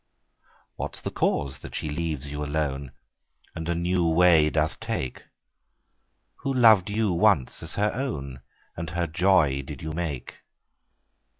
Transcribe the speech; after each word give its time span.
What's 0.77 0.99
the 0.99 1.11
cause 1.11 1.59
that 1.59 1.75
she 1.75 1.87
leaves 1.91 2.25
you 2.27 2.43
alone, 2.43 2.91
And 3.53 3.69
a 3.69 3.75
new 3.75 4.07
way 4.07 4.49
doth 4.49 4.79
take, 4.79 5.21
Who 6.37 6.51
loved 6.51 6.89
you 6.89 7.11
once 7.13 7.61
as 7.61 7.75
her 7.75 7.93
own, 7.93 8.41
And 8.75 8.89
her 8.89 9.05
joy 9.05 9.61
did 9.61 9.83
you 9.83 9.91
make 9.91 10.37